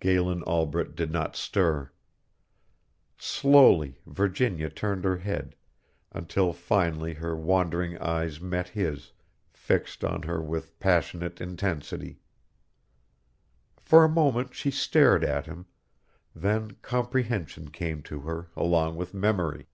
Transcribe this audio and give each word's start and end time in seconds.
Galen 0.00 0.42
Albret 0.44 0.96
did 0.96 1.12
not 1.12 1.36
stir. 1.36 1.92
Slowly 3.18 4.00
Virginia 4.06 4.70
turned 4.70 5.04
her 5.04 5.18
head, 5.18 5.56
until 6.10 6.54
finally 6.54 7.12
her 7.12 7.36
wandering 7.36 7.98
eyes 7.98 8.40
met 8.40 8.68
his, 8.68 9.12
fixed 9.52 10.02
on 10.02 10.22
her 10.22 10.40
with 10.40 10.80
passionate 10.80 11.38
intensity. 11.38 12.18
For 13.76 14.04
a 14.04 14.08
moment 14.08 14.54
she 14.54 14.70
stared 14.70 15.22
at 15.22 15.44
him, 15.44 15.66
then 16.34 16.76
comprehension 16.80 17.68
came 17.68 18.00
to 18.04 18.20
her 18.20 18.48
along 18.56 18.96
with 18.96 19.12
memory. 19.12 19.66